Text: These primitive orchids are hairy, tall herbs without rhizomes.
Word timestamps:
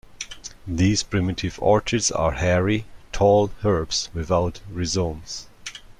These 0.65 1.03
primitive 1.03 1.59
orchids 1.61 2.09
are 2.09 2.31
hairy, 2.31 2.85
tall 3.11 3.51
herbs 3.63 4.09
without 4.15 4.59
rhizomes. 4.67 5.45